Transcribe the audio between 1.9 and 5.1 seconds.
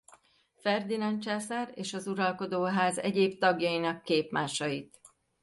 az uralkodó ház egyéb tagjainak képmásait.